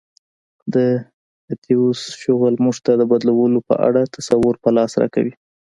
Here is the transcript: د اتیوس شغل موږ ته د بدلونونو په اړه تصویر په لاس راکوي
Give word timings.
د 0.73 0.75
اتیوس 1.51 2.01
شغل 2.23 2.53
موږ 2.63 2.77
ته 2.85 2.91
د 2.99 3.03
بدلونونو 3.11 3.59
په 3.69 3.75
اړه 3.87 4.11
تصویر 4.15 4.55
په 4.63 4.69
لاس 4.77 4.91
راکوي 5.01 5.33